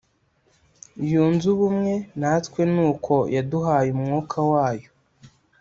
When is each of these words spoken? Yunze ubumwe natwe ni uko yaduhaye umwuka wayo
Yunze 1.09 1.45
ubumwe 1.55 1.93
natwe 2.19 2.61
ni 2.73 2.81
uko 2.91 3.13
yaduhaye 3.35 3.89
umwuka 3.97 4.37
wayo 4.51 4.89